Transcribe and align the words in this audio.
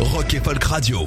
Rock 0.00 0.34
et 0.34 0.40
Folk 0.40 0.62
Radio. 0.62 1.06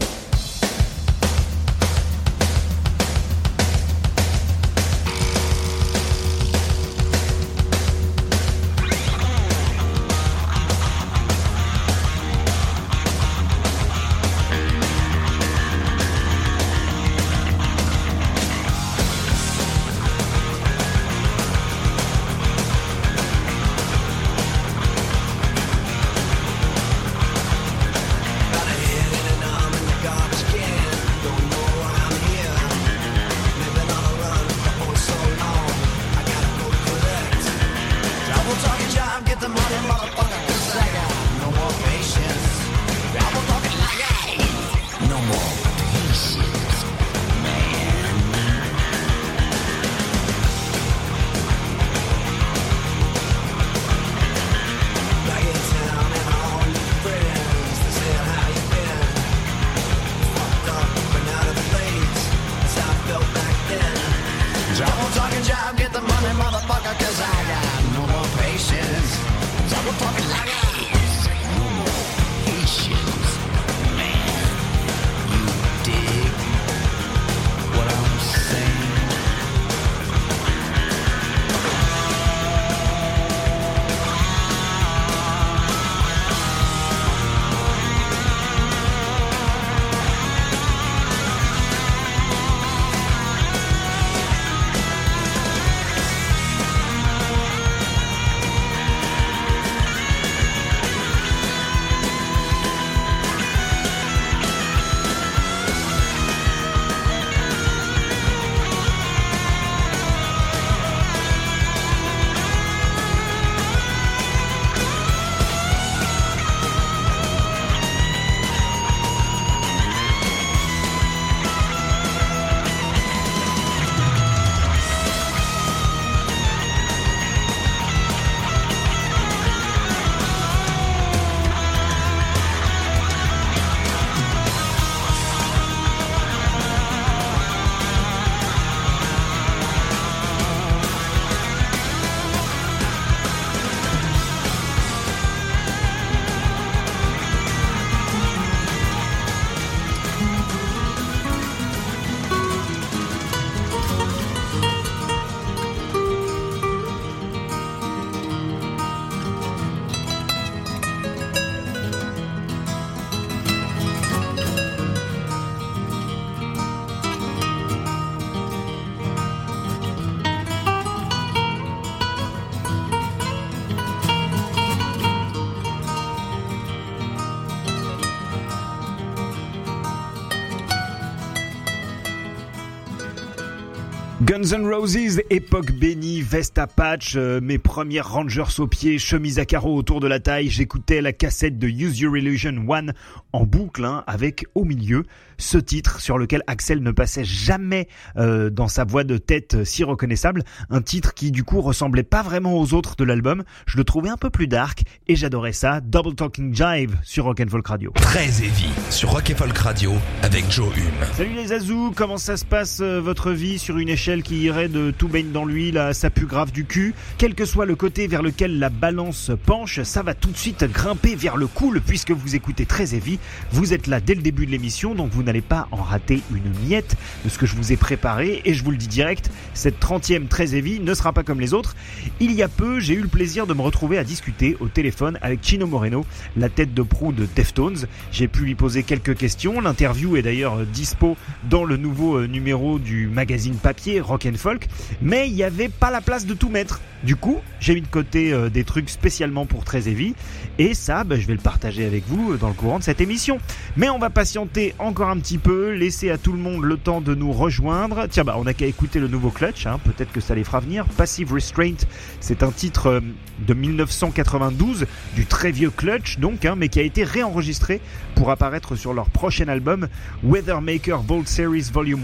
Guns 184.31 184.53
N' 184.53 184.65
Roses, 184.65 185.19
époque 185.29 185.73
bénie, 185.73 186.21
veste 186.21 186.57
à 186.57 186.65
patch, 186.65 187.15
euh, 187.17 187.41
mes 187.41 187.57
premières 187.57 188.09
Rangers 188.09 188.59
aux 188.59 188.67
pieds, 188.67 188.97
chemise 188.97 189.39
à 189.39 189.45
carreaux 189.45 189.75
autour 189.75 189.99
de 189.99 190.07
la 190.07 190.21
taille, 190.21 190.49
j'écoutais 190.49 191.01
la 191.01 191.11
cassette 191.11 191.59
de 191.59 191.67
Use 191.67 191.99
Your 191.99 192.15
Illusion 192.15 192.55
1 192.71 192.93
en 193.33 193.45
boucle, 193.45 193.83
hein, 193.83 194.05
avec 194.07 194.45
au 194.55 194.63
milieu 194.63 195.03
ce 195.37 195.57
titre 195.57 195.99
sur 195.99 196.17
lequel 196.17 196.43
Axel 196.47 196.81
ne 196.81 196.91
passait 196.91 197.25
jamais 197.25 197.89
euh, 198.15 198.49
dans 198.49 198.69
sa 198.69 198.85
voix 198.85 199.03
de 199.03 199.17
tête 199.17 199.65
si 199.65 199.83
reconnaissable, 199.83 200.43
un 200.69 200.81
titre 200.81 201.13
qui 201.13 201.31
du 201.31 201.43
coup 201.43 201.59
ressemblait 201.59 202.03
pas 202.03 202.21
vraiment 202.21 202.57
aux 202.57 202.73
autres 202.73 202.95
de 202.95 203.03
l'album, 203.03 203.43
je 203.65 203.75
le 203.75 203.83
trouvais 203.83 204.09
un 204.09 204.17
peu 204.17 204.29
plus 204.29 204.47
dark 204.47 204.83
et 205.09 205.17
j'adorais 205.17 205.51
ça, 205.51 205.81
Double 205.81 206.15
Talking 206.15 206.55
Jive 206.55 206.97
sur 207.03 207.25
Rock 207.25 207.41
and 207.41 207.49
Folk 207.49 207.67
Radio. 207.67 207.91
Très 207.95 208.27
heavy 208.27 208.69
sur 208.89 209.11
Rock 209.11 209.31
and 209.31 209.37
Folk 209.37 209.57
Radio 209.57 209.93
avec 210.21 210.49
Joe 210.49 210.73
Hume. 210.77 211.05
Salut 211.17 211.33
les 211.35 211.51
Azous, 211.51 211.91
comment 211.93 212.17
ça 212.17 212.37
se 212.37 212.45
passe 212.45 212.79
euh, 212.79 213.01
votre 213.01 213.31
vie 213.31 213.59
sur 213.59 213.77
une 213.77 213.89
échelle 213.89 214.20
qui 214.21 214.41
irait 214.41 214.69
de 214.69 214.91
tout 214.91 215.07
baigne 215.07 215.31
dans 215.31 215.45
l'huile 215.45 215.77
à 215.77 215.93
ça 215.93 216.09
pue 216.09 216.25
grave 216.25 216.51
du 216.51 216.65
cul 216.65 216.93
Quel 217.17 217.35
que 217.35 217.45
soit 217.45 217.65
le 217.65 217.75
côté 217.75 218.07
vers 218.07 218.21
lequel 218.21 218.59
la 218.59 218.69
balance 218.69 219.31
penche, 219.45 219.81
ça 219.83 220.03
va 220.03 220.13
tout 220.13 220.31
de 220.31 220.37
suite 220.37 220.63
grimper 220.63 221.15
vers 221.15 221.37
le 221.37 221.47
cool 221.47 221.81
puisque 221.81 222.11
vous 222.11 222.35
écoutez 222.35 222.65
très 222.65 222.95
heavy, 222.95 223.19
vous 223.51 223.73
êtes 223.73 223.87
là 223.87 223.99
dès 223.99 224.15
le 224.15 224.21
début 224.21 224.45
de 224.45 224.51
l'émission 224.51 224.95
donc 224.95 225.11
vous 225.11 225.23
n'allez 225.23 225.41
pas 225.41 225.67
en 225.71 225.77
rater 225.77 226.21
une 226.33 226.51
miette 226.67 226.95
de 227.23 227.29
ce 227.29 227.37
que 227.37 227.45
je 227.45 227.55
vous 227.55 227.71
ai 227.71 227.77
préparé 227.77 228.41
et 228.45 228.53
je 228.53 228.63
vous 228.63 228.71
le 228.71 228.77
dis 228.77 228.87
direct, 228.87 229.29
cette 229.53 229.79
30e 229.79 230.27
très 230.27 230.55
heavy 230.55 230.79
ne 230.79 230.93
sera 230.93 231.13
pas 231.13 231.23
comme 231.23 231.39
les 231.39 231.53
autres. 231.53 231.75
Il 232.19 232.31
y 232.33 232.43
a 232.43 232.47
peu, 232.47 232.79
j'ai 232.79 232.93
eu 232.93 233.01
le 233.01 233.07
plaisir 233.07 233.47
de 233.47 233.53
me 233.53 233.61
retrouver 233.61 233.97
à 233.97 234.03
discuter 234.03 234.57
au 234.59 234.67
téléphone 234.67 235.17
avec 235.21 235.43
Chino 235.43 235.67
Moreno, 235.67 236.05
la 236.37 236.49
tête 236.49 236.73
de 236.73 236.81
proue 236.81 237.11
de 237.11 237.27
Deftones. 237.35 237.87
J'ai 238.11 238.27
pu 238.27 238.43
lui 238.43 238.55
poser 238.55 238.83
quelques 238.83 239.17
questions, 239.17 239.61
l'interview 239.61 240.15
est 240.17 240.21
d'ailleurs 240.21 240.65
dispo 240.65 241.17
dans 241.49 241.63
le 241.63 241.77
nouveau 241.77 242.17
euh, 242.17 242.27
numéro 242.27 242.79
du 242.79 243.07
magazine 243.07 243.55
papier 243.55 243.99
Rock 244.11 244.27
and 244.29 244.37
Folk, 244.37 244.67
mais 245.01 245.29
il 245.29 245.33
n'y 245.33 245.43
avait 245.43 245.69
pas 245.69 245.89
la 245.89 246.01
place 246.01 246.25
de 246.25 246.33
tout 246.33 246.49
mettre. 246.49 246.81
Du 247.03 247.15
coup, 247.15 247.37
j'ai 247.59 247.73
mis 247.73 247.81
de 247.81 247.87
côté 247.87 248.31
euh, 248.31 248.49
des 248.49 248.63
trucs 248.63 248.89
spécialement 248.89 249.47
pour 249.47 249.63
très 249.63 249.89
heavy 249.89 250.13
et 250.59 250.75
ça, 250.75 251.03
bah, 251.03 251.15
je 251.17 251.25
vais 251.25 251.33
le 251.33 251.39
partager 251.39 251.85
avec 251.85 252.03
vous 252.07 252.33
euh, 252.33 252.37
dans 252.37 252.47
le 252.47 252.53
courant 252.53 252.77
de 252.77 252.83
cette 252.83 253.01
émission. 253.01 253.39
Mais 253.75 253.89
on 253.89 253.97
va 253.97 254.11
patienter 254.11 254.75
encore 254.77 255.09
un 255.09 255.17
petit 255.17 255.39
peu, 255.39 255.71
laisser 255.71 256.11
à 256.11 256.19
tout 256.19 256.31
le 256.31 256.37
monde 256.37 256.63
le 256.63 256.77
temps 256.77 257.01
de 257.01 257.15
nous 257.15 257.31
rejoindre. 257.31 258.05
Tiens, 258.07 258.23
bah, 258.23 258.35
on 258.37 258.43
n'a 258.43 258.53
qu'à 258.53 258.67
écouter 258.67 258.99
le 258.99 259.07
nouveau 259.07 259.31
Clutch, 259.31 259.65
hein, 259.65 259.79
peut-être 259.83 260.11
que 260.11 260.21
ça 260.21 260.35
les 260.35 260.43
fera 260.43 260.59
venir. 260.59 260.85
Passive 260.85 261.33
Restraint, 261.33 261.77
c'est 262.19 262.43
un 262.43 262.51
titre 262.51 262.87
euh, 262.87 262.99
de 263.47 263.53
1992, 263.55 264.85
du 265.15 265.25
très 265.25 265.51
vieux 265.51 265.71
Clutch 265.71 266.19
donc, 266.19 266.45
hein, 266.45 266.53
mais 266.55 266.69
qui 266.69 266.79
a 266.79 266.83
été 266.83 267.03
réenregistré 267.03 267.81
pour 268.13 268.29
apparaître 268.29 268.75
sur 268.75 268.93
leur 268.93 269.09
prochain 269.09 269.47
album, 269.47 269.87
Weathermaker 270.23 271.01
Bold 271.01 271.27
Series 271.27 271.69
Volume 271.73 272.01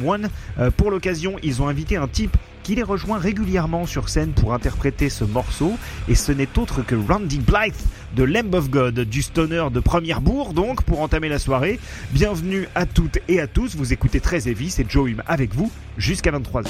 1. 0.58 0.72
pour 0.72 0.90
l'occasion, 0.90 1.36
ils 1.44 1.62
ont 1.62 1.68
invité 1.68 1.97
un 1.98 2.08
type 2.08 2.38
qui 2.64 2.76
les 2.76 2.84
rejoint 2.84 3.18
régulièrement 3.18 3.86
sur 3.86 4.10
scène 4.10 4.32
pour 4.32 4.54
interpréter 4.54 5.10
ce 5.10 5.24
morceau, 5.24 5.78
et 6.08 6.16
ce 6.16 6.32
n'est 6.32 6.58
autre 6.58 6.82
que 6.82 6.96
Randy 6.96 7.40
Blythe 7.40 7.86
de 8.16 8.24
Lamb 8.24 8.54
of 8.54 8.70
God, 8.70 9.00
du 9.00 9.22
stoner 9.22 9.68
de 9.72 9.80
première 9.80 10.22
bourre 10.22 10.54
donc, 10.54 10.84
pour 10.84 11.02
entamer 11.02 11.30
la 11.30 11.40
soirée. 11.40 11.80
Bienvenue 12.12 12.68
à 12.76 12.86
toutes 12.86 13.20
et 13.28 13.40
à 13.40 13.48
tous, 13.48 13.76
vous 13.76 13.94
écoutez 13.94 14.20
très 14.20 14.48
Heavy, 14.48 14.70
c'est 14.70 14.90
Joe 14.90 15.10
Hume 15.10 15.24
avec 15.28 15.54
vous 15.54 15.72
jusqu'à 15.98 16.32
23h. 16.32 16.68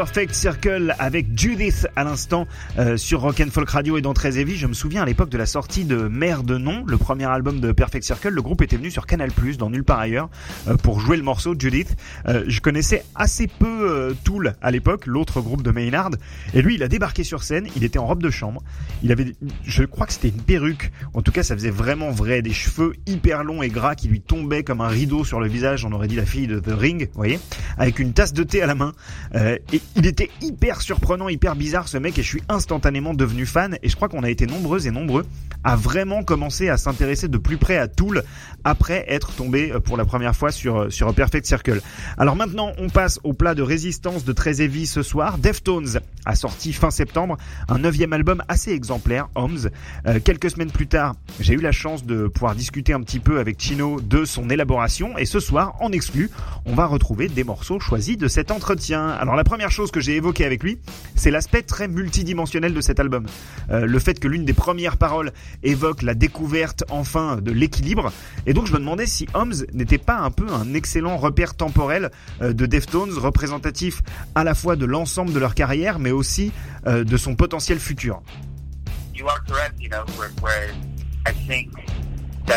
Perfect 0.00 0.34
Circle 0.34 0.94
avec 0.98 1.38
Judith 1.38 1.86
à 1.94 2.04
l'instant 2.04 2.46
euh, 2.78 2.96
sur 2.96 3.20
Rock 3.20 3.38
and 3.40 3.50
Folk 3.50 3.68
Radio 3.68 3.98
et 3.98 4.00
dans 4.00 4.14
Très 4.14 4.38
Heavy. 4.38 4.56
Je 4.56 4.66
me 4.66 4.72
souviens 4.72 5.02
à 5.02 5.04
l'époque 5.04 5.28
de 5.28 5.36
la 5.36 5.44
sortie 5.44 5.84
de 5.84 6.08
Mère 6.08 6.42
de 6.42 6.56
Nom, 6.56 6.84
le 6.86 6.96
premier 6.96 7.26
album 7.26 7.60
de 7.60 7.70
Perfect 7.70 8.06
Circle, 8.06 8.30
le 8.30 8.40
groupe 8.40 8.62
était 8.62 8.78
venu 8.78 8.90
sur 8.90 9.04
Canal 9.04 9.30
Plus 9.30 9.58
dans 9.58 9.68
Nulle 9.68 9.84
part 9.84 9.98
ailleurs 9.98 10.30
euh, 10.68 10.78
pour 10.78 11.00
jouer 11.00 11.18
le 11.18 11.22
morceau 11.22 11.54
Judith. 11.58 11.98
Euh, 12.26 12.44
je 12.48 12.62
connaissais 12.62 13.04
assez 13.14 13.46
peu 13.46 14.16
Tool 14.24 14.54
à 14.62 14.70
l'époque, 14.70 15.04
l'autre 15.04 15.42
groupe 15.42 15.60
de 15.62 15.70
Maynard, 15.70 16.12
et 16.54 16.62
lui 16.62 16.76
il 16.76 16.82
a 16.82 16.88
débarqué 16.88 17.22
sur 17.22 17.42
scène, 17.42 17.68
il 17.76 17.84
était 17.84 17.98
en 17.98 18.06
robe 18.06 18.22
de 18.22 18.30
chambre, 18.30 18.62
il 19.02 19.12
avait, 19.12 19.34
je 19.64 19.84
crois 19.84 20.06
que 20.06 20.14
c'était 20.14 20.28
une 20.28 20.42
perruque, 20.42 20.92
en 21.12 21.20
tout 21.20 21.30
cas 21.30 21.42
ça 21.42 21.54
faisait 21.54 21.68
vraiment 21.68 22.10
vrai, 22.10 22.40
des 22.40 22.54
cheveux 22.54 22.94
hyper 23.06 23.44
longs 23.44 23.60
et 23.60 23.68
gras 23.68 23.96
qui 23.96 24.08
lui 24.08 24.22
tombaient 24.22 24.64
comme 24.64 24.80
un 24.80 24.88
rideau 24.88 25.26
sur 25.26 25.40
le 25.40 25.48
visage, 25.48 25.84
on 25.84 25.92
aurait 25.92 26.08
dit 26.08 26.16
la 26.16 26.24
fille 26.24 26.46
de 26.46 26.58
The 26.58 26.72
Ring, 26.72 27.10
vous 27.12 27.18
voyez, 27.18 27.38
avec 27.76 27.98
une 27.98 28.14
tasse 28.14 28.32
de 28.32 28.44
thé 28.44 28.62
à 28.62 28.66
la 28.66 28.74
main. 28.74 28.94
et 29.34 29.82
il 29.96 30.06
était 30.06 30.30
hyper 30.40 30.82
surprenant, 30.82 31.28
hyper 31.28 31.56
bizarre 31.56 31.88
ce 31.88 31.98
mec 31.98 32.18
et 32.18 32.22
je 32.22 32.28
suis 32.28 32.42
instantanément 32.48 33.12
devenu 33.12 33.44
fan 33.44 33.76
et 33.82 33.88
je 33.88 33.96
crois 33.96 34.08
qu'on 34.08 34.22
a 34.22 34.30
été 34.30 34.46
nombreux 34.46 34.86
et 34.86 34.90
nombreux 34.90 35.26
à 35.64 35.76
vraiment 35.76 36.22
commencer 36.22 36.68
à 36.68 36.76
s'intéresser 36.76 37.28
de 37.28 37.38
plus 37.38 37.56
près 37.56 37.76
à 37.76 37.88
Tool 37.88 38.22
après 38.64 39.04
être 39.08 39.32
tombé 39.32 39.72
euh, 39.72 39.80
pour 39.80 39.96
la 39.96 40.04
première 40.04 40.34
fois 40.34 40.52
sur, 40.52 40.82
euh, 40.82 40.90
sur 40.90 41.12
Perfect 41.12 41.44
Circle. 41.44 41.82
Alors 42.16 42.36
maintenant, 42.36 42.72
on 42.78 42.88
passe 42.88 43.18
au 43.24 43.32
plat 43.32 43.54
de 43.54 43.62
résistance 43.62 44.24
de 44.24 44.34
Heavy 44.46 44.86
ce 44.86 45.02
soir. 45.02 45.38
Deftones 45.38 46.00
a 46.24 46.34
sorti 46.34 46.72
fin 46.72 46.90
septembre 46.90 47.36
un 47.68 47.78
neuvième 47.78 48.12
album 48.12 48.42
assez 48.48 48.70
exemplaire, 48.72 49.28
Homes. 49.34 49.68
Euh, 50.06 50.20
quelques 50.22 50.50
semaines 50.50 50.70
plus 50.70 50.86
tard, 50.86 51.14
j'ai 51.40 51.54
eu 51.54 51.60
la 51.60 51.72
chance 51.72 52.04
de 52.04 52.28
pouvoir 52.28 52.54
discuter 52.54 52.92
un 52.92 53.00
petit 53.00 53.20
peu 53.20 53.38
avec 53.38 53.60
Chino 53.60 54.00
de 54.00 54.24
son 54.24 54.48
élaboration 54.48 55.18
et 55.18 55.26
ce 55.26 55.40
soir, 55.40 55.74
en 55.80 55.92
exclu, 55.92 56.30
on 56.64 56.74
va 56.74 56.86
retrouver 56.86 57.28
des 57.28 57.44
morceaux 57.44 57.80
choisis 57.80 58.16
de 58.16 58.28
cet 58.28 58.50
entretien. 58.50 59.08
Alors 59.08 59.36
la 59.36 59.44
première 59.44 59.70
chose 59.70 59.79
que 59.88 60.00
j'ai 60.00 60.16
évoquée 60.16 60.44
avec 60.44 60.62
lui, 60.62 60.78
c'est 61.14 61.30
l'aspect 61.30 61.62
très 61.62 61.88
multidimensionnel 61.88 62.74
de 62.74 62.80
cet 62.80 63.00
album. 63.00 63.26
le 63.70 63.98
fait 63.98 64.18
que 64.20 64.28
l'une 64.28 64.44
des 64.44 64.52
premières 64.52 64.96
paroles 64.96 65.32
évoque 65.62 66.02
la 66.02 66.14
découverte 66.14 66.84
enfin 66.90 67.36
de 67.36 67.52
l'équilibre. 67.52 68.12
Et 68.46 68.52
donc 68.52 68.66
je 68.66 68.72
me 68.72 68.78
demandais 68.78 69.06
si 69.06 69.26
Holmes 69.34 69.54
n'était 69.72 69.98
pas 69.98 70.18
un 70.18 70.30
peu 70.30 70.46
un 70.52 70.74
excellent 70.74 71.16
repère 71.16 71.54
temporel 71.54 72.10
euh, 72.42 72.52
de 72.52 72.66
Deftones, 72.66 73.12
représentatif 73.12 74.02
à 74.34 74.44
la 74.44 74.54
fois 74.54 74.76
de 74.76 74.86
l'ensemble 74.86 75.32
de 75.32 75.38
leur 75.38 75.54
carrière, 75.54 75.98
mais 75.98 76.10
aussi 76.10 76.52
euh, 76.86 77.04
de 77.04 77.16
son 77.16 77.34
potentiel 77.34 77.78
futur. 77.78 78.22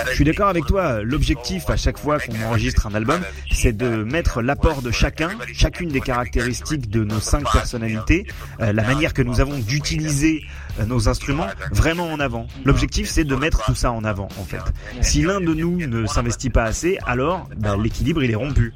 Je 0.10 0.16
suis 0.16 0.24
d'accord 0.24 0.48
avec 0.48 0.66
toi, 0.66 1.02
l'objectif 1.04 1.70
à 1.70 1.76
chaque 1.76 1.98
fois 1.98 2.20
qu'on 2.20 2.42
enregistre 2.44 2.88
un 2.88 2.96
album, 2.96 3.22
c'est 3.52 3.76
de 3.76 4.04
mettre 4.04 4.42
l'apport 4.42 4.82
de 4.82 4.92
chacun, 4.92 5.30
chacune 5.54 5.90
des 5.90 6.02
caractéristiques 6.02 6.90
de 6.90 7.04
nos 7.04 7.20
cinq 7.20 7.44
personnalités, 7.52 8.26
euh, 8.60 8.74
la 8.74 8.84
manière 8.84 9.14
que 9.14 9.22
nous 9.22 9.40
avons 9.40 9.58
d'utiliser 9.60 10.44
euh, 10.80 10.86
nos 10.86 11.10
instruments 11.10 11.48
vraiment 11.72 12.12
en 12.12 12.20
avant. 12.20 12.48
L'objectif 12.66 13.08
c'est 13.10 13.24
de 13.24 13.36
mettre 13.36 13.64
tout 13.66 13.76
ça 13.76 13.92
en 13.92 14.04
avant 14.04 14.30
en 14.40 14.44
fait. 14.44 14.62
Si 15.02 15.22
l'un 15.22 15.42
de 15.42 15.54
nous 15.54 15.78
ne 15.86 16.06
s'investit 16.06 16.50
pas 16.50 16.64
assez, 16.64 16.98
alors 17.06 17.48
bah, 17.58 17.76
l'équilibre 17.82 18.24
il 18.24 18.32
est 18.32 18.36
rompu. 18.36 18.74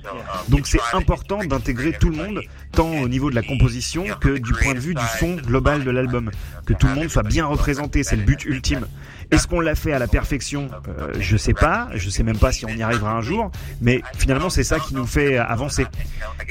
Donc 0.50 0.68
c'est 0.68 0.82
important 0.94 1.44
d'intégrer 1.44 1.94
tout 1.94 2.10
le 2.10 2.18
monde, 2.18 2.42
tant 2.72 2.90
au 2.90 3.08
niveau 3.08 3.30
de 3.30 3.36
la 3.36 3.44
composition 3.44 4.06
que 4.20 4.38
du 4.38 4.54
point 4.54 4.74
de 4.74 4.80
vue 4.80 4.94
du 4.94 5.06
son 5.20 5.36
global 5.36 5.84
de 5.84 5.92
l'album. 5.92 6.32
Que 6.66 6.74
tout 6.74 6.88
le 6.88 6.96
monde 6.96 7.10
soit 7.10 7.24
bien 7.24 7.46
représenté, 7.46 8.04
c'est 8.04 8.16
le 8.16 8.24
but 8.24 8.44
ultime. 8.46 8.86
Est-ce 9.32 9.48
qu'on 9.48 9.60
l'a 9.60 9.76
fait 9.76 9.92
à 9.94 10.00
la 10.00 10.08
perfection? 10.08 10.70
Euh, 10.88 11.14
Je 11.20 11.38
sais 11.38 11.54
pas. 11.54 11.90
Je 11.94 12.10
sais 12.10 12.24
même 12.24 12.38
pas 12.38 12.52
si 12.52 12.66
on 12.66 12.70
y 12.70 12.82
arrivera 12.82 13.12
un 13.12 13.22
jour. 13.22 13.52
Mais 13.82 14.02
finalement, 14.18 14.50
c'est 14.50 14.64
ça 14.64 14.80
qui 14.80 14.94
nous 14.96 15.06
fait 15.06 15.38
avancer. 15.38 15.86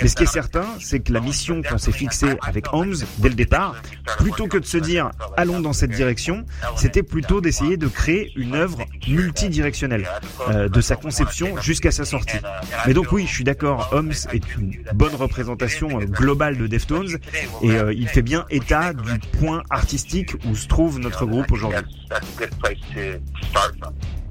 Mais 0.02 0.08
ce 0.08 0.16
qui 0.16 0.24
est 0.24 0.26
certain, 0.26 0.66
c'est 0.80 1.00
que 1.00 1.12
la 1.12 1.20
mission 1.20 1.62
qu'on 1.62 1.78
s'est 1.78 1.92
fixée 1.92 2.36
avec 2.42 2.66
Holmes 2.72 2.96
dès 3.18 3.28
le 3.28 3.34
départ, 3.34 3.76
plutôt 4.18 4.46
que 4.46 4.58
de 4.58 4.64
se 4.64 4.76
dire 4.78 5.10
allons 5.36 5.60
dans 5.60 5.72
cette 5.72 5.90
direction, 5.90 6.44
c'était 6.76 7.02
plutôt 7.02 7.40
d'essayer 7.40 7.76
de 7.76 7.86
créer 7.86 8.32
une 8.36 8.54
œuvre 8.54 8.84
multidirectionnelle, 9.08 10.08
euh, 10.48 10.68
de 10.68 10.80
sa 10.80 10.96
conception 10.96 11.56
jusqu'à 11.60 11.90
sa 11.90 12.04
sortie. 12.04 12.38
Mais 12.86 12.94
donc 12.94 13.12
oui, 13.12 13.26
je 13.26 13.32
suis 13.32 13.44
d'accord, 13.44 13.88
Holmes 13.92 14.12
est 14.32 14.56
une 14.56 14.72
bonne 14.94 15.14
représentation 15.14 16.00
euh, 16.00 16.04
globale 16.04 16.58
de 16.58 16.66
Deftones 16.66 17.16
et 17.62 17.76
il 17.92 18.08
fait 18.08 18.22
bien 18.22 18.44
état 18.50 18.92
du 18.92 19.18
point 19.38 19.62
artistique 19.70 20.34
où 20.46 20.54
se 20.54 20.66
trouve 20.66 20.98
notre 20.98 21.26
groupe 21.26 21.50
aujourd'hui. 21.52 21.84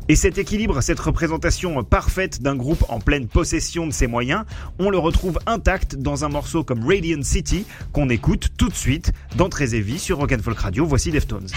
Et 0.07 0.15
cet 0.15 0.37
équilibre, 0.37 0.81
cette 0.81 0.99
représentation 0.99 1.83
parfaite 1.83 2.41
d'un 2.41 2.55
groupe 2.55 2.85
en 2.89 2.99
pleine 2.99 3.27
possession 3.27 3.87
de 3.87 3.91
ses 3.91 4.05
moyens, 4.05 4.45
on 4.77 4.91
le 4.91 4.99
retrouve 4.99 5.39
intact 5.47 5.95
dans 5.95 6.25
un 6.25 6.29
morceau 6.29 6.63
comme 6.63 6.87
Radiant 6.87 7.23
City 7.23 7.65
qu'on 7.91 8.09
écoute 8.09 8.49
tout 8.55 8.69
de 8.69 8.75
suite 8.75 9.13
dans 9.35 9.49
Très 9.49 9.73
sur 9.97 10.17
Rock'n'Folk 10.19 10.59
Radio. 10.59 10.85
Voici 10.85 11.11
Deftones. 11.11 11.47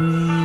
I 0.00 0.37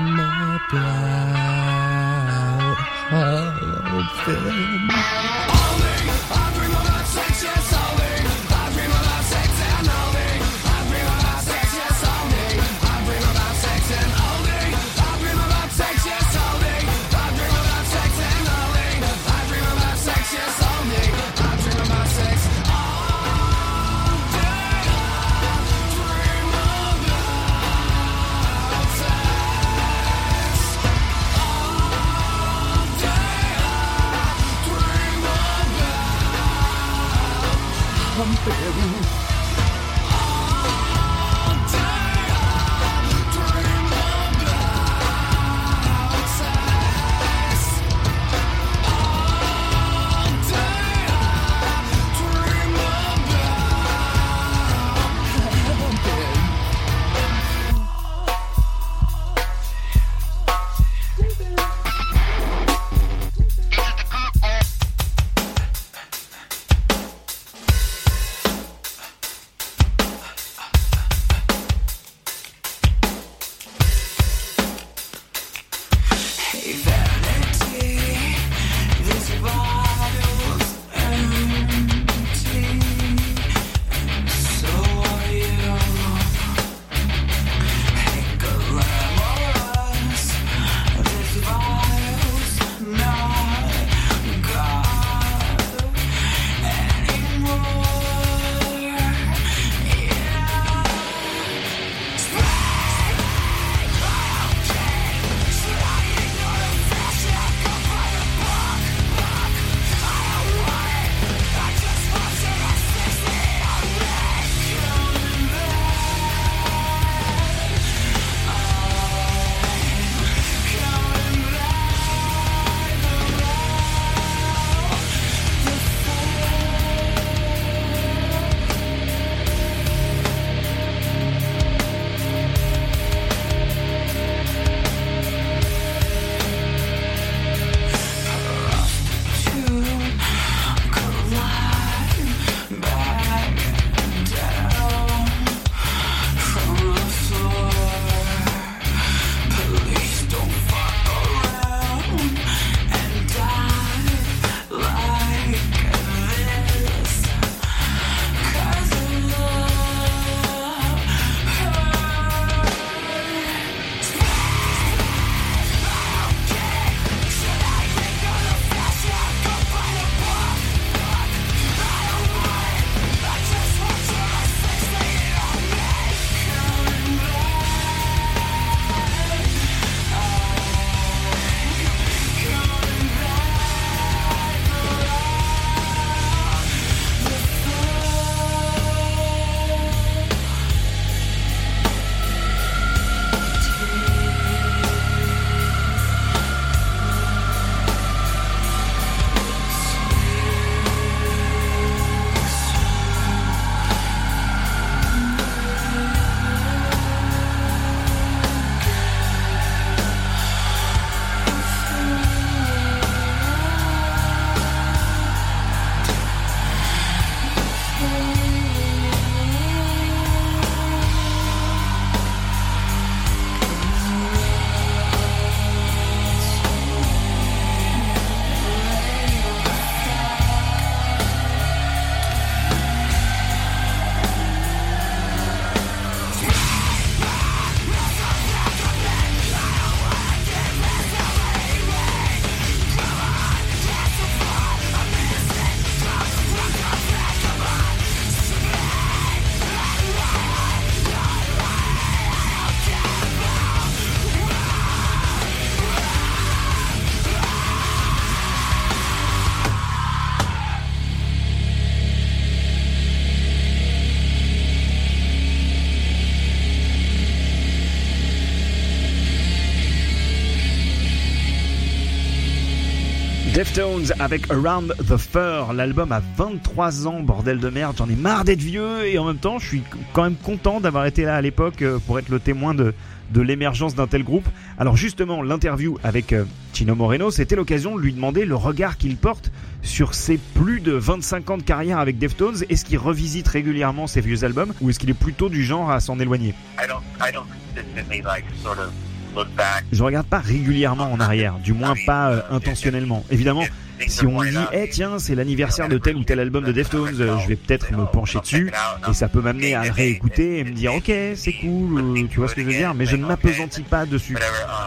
Avec 274.19 274.51
Around 274.51 274.95
the 275.07 275.17
Fur. 275.17 275.73
L'album 275.73 276.11
a 276.11 276.21
23 276.37 277.07
ans, 277.07 277.21
bordel 277.21 277.59
de 277.59 277.69
merde. 277.69 277.95
J'en 277.97 278.09
ai 278.09 278.15
marre 278.15 278.43
d'être 278.43 278.61
vieux 278.61 279.05
et 279.05 279.17
en 279.17 279.25
même 279.25 279.37
temps, 279.37 279.59
je 279.59 279.67
suis 279.67 279.83
quand 280.13 280.23
même 280.23 280.35
content 280.35 280.79
d'avoir 280.79 281.05
été 281.05 281.23
là 281.23 281.35
à 281.35 281.41
l'époque 281.41 281.81
euh, 281.81 281.99
pour 281.99 282.19
être 282.19 282.29
le 282.29 282.39
témoin 282.39 282.73
de, 282.73 282.93
de 283.31 283.41
l'émergence 283.41 283.95
d'un 283.95 284.07
tel 284.07 284.23
groupe. 284.23 284.47
Alors 284.77 284.97
justement, 284.97 285.41
l'interview 285.41 285.97
avec 286.03 286.33
euh, 286.33 286.43
Chino 286.73 286.95
Moreno, 286.95 287.31
c'était 287.31 287.55
l'occasion 287.55 287.95
de 287.95 288.01
lui 288.01 288.13
demander 288.13 288.45
le 288.45 288.55
regard 288.55 288.97
qu'il 288.97 289.15
porte 289.15 289.51
sur 289.81 290.13
ses 290.13 290.37
plus 290.37 290.79
de 290.81 290.93
25 290.93 291.49
ans 291.51 291.57
de 291.57 291.63
carrière 291.63 291.99
avec 291.99 292.17
Deftones. 292.17 292.63
Est-ce 292.69 292.85
qu'il 292.85 292.97
revisite 292.97 293.47
régulièrement 293.47 294.07
ses 294.07 294.21
vieux 294.21 294.43
albums 294.43 294.73
ou 294.81 294.89
est-ce 294.89 294.99
qu'il 294.99 295.09
est 295.09 295.15
plutôt 295.15 295.49
du 295.49 295.63
genre 295.63 295.91
à 295.91 295.99
s'en 295.99 296.19
éloigner? 296.19 296.53
I 296.77 296.87
don't, 296.87 297.01
I 297.21 297.31
don't 297.31 297.45
consistently 297.75 298.21
like 298.21 298.45
sort 298.61 298.79
of 298.79 298.91
look 299.35 299.47
back. 299.55 299.85
Je 299.91 300.03
regarde 300.03 300.27
pas 300.27 300.39
régulièrement 300.39 301.11
en 301.11 301.19
arrière, 301.19 301.55
du 301.63 301.73
moins 301.73 301.93
pas 302.05 302.31
euh, 302.31 302.41
intentionnellement. 302.51 303.23
Évidemment, 303.31 303.63
si 304.07 304.25
on 304.25 304.41
dit, 304.41 304.57
eh 304.71 304.89
tiens, 304.89 305.19
c'est 305.19 305.35
l'anniversaire 305.35 305.87
de 305.89 305.97
tel 305.97 306.15
ou 306.15 306.23
tel 306.23 306.39
album 306.39 306.63
de 306.63 306.71
Deftones, 306.71 307.15
euh, 307.21 307.37
je 307.39 307.47
vais 307.47 307.55
peut-être 307.55 307.91
me 307.91 308.05
pencher 308.05 308.39
dessus 308.39 308.71
et 309.09 309.13
ça 309.13 309.27
peut 309.27 309.41
m'amener 309.41 309.75
à 309.75 309.83
le 309.85 309.91
réécouter 309.91 310.59
et 310.59 310.63
me 310.63 310.71
dire, 310.71 310.93
ok, 310.93 311.11
c'est 311.35 311.53
cool, 311.53 311.99
euh, 311.99 312.27
tu 312.29 312.39
vois 312.39 312.47
ce 312.47 312.55
que 312.55 312.61
je 312.61 312.67
veux 312.67 312.73
dire, 312.73 312.93
mais 312.93 313.05
je 313.05 313.15
ne 313.15 313.25
m'apesantis 313.25 313.83
pas 313.83 314.05
dessus. 314.05 314.37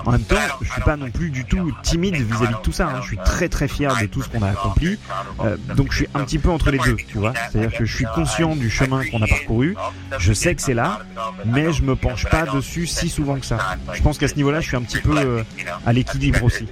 En 0.05 0.13
même 0.13 0.23
temps, 0.23 0.37
je 0.63 0.71
suis 0.71 0.83
pas 0.83 0.97
non 0.97 1.11
plus 1.11 1.31
du 1.31 1.45
tout 1.45 1.73
timide 1.83 2.15
vis-à-vis 2.17 2.55
de 2.55 2.61
tout 2.63 2.73
ça. 2.73 2.89
hein. 2.89 3.01
Je 3.03 3.09
suis 3.09 3.19
très 3.19 3.49
très 3.49 3.69
fier 3.69 3.95
de 4.01 4.07
tout 4.07 4.23
ce 4.23 4.29
qu'on 4.29 4.43
a 4.43 4.49
accompli. 4.51 4.99
Euh, 5.45 5.57
donc 5.77 5.93
je 5.93 5.99
suis 5.99 6.09
un 6.15 6.25
petit 6.25 6.39
peu 6.39 6.51
entre 6.51 6.71
les 6.71 6.79
deux, 6.79 6.97
tu 6.97 7.19
vois. 7.19 7.33
C'est-à-dire 7.51 7.77
que 7.77 7.85
je 7.85 7.95
suis 7.97 8.07
conscient 8.15 8.57
du 8.57 8.71
chemin 8.71 9.05
qu'on 9.11 9.23
a 9.23 9.27
parcouru. 9.27 9.77
Je 10.19 10.33
sais 10.33 10.55
que 10.55 10.63
c'est 10.63 10.75
là, 10.75 11.01
mais 11.45 11.73
je 11.73 11.83
me 11.83 11.97
penche 11.97 12.27
pas 12.29 12.47
dessus 12.47 12.87
si 12.87 13.09
souvent 13.09 13.37
que 13.39 13.47
ça. 13.47 13.59
Je 13.93 14.03
pense 14.03 14.19
qu'à 14.19 14.29
ce 14.29 14.35
niveau-là, 14.37 14.61
je 14.61 14.69
suis 14.69 14.77
un 14.77 14.83
petit 14.83 14.99
peu 15.01 15.45
à 15.85 15.93
l'équilibre 15.93 16.45
aussi. 16.45 16.67